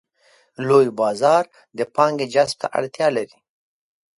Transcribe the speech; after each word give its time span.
لوی 0.67 0.87
بازار 0.99 1.43
د 1.77 1.79
پانګې 1.95 2.25
جذب 2.33 2.57
ته 2.61 2.67
اړتیا 2.77 3.07
لري. 3.17 3.37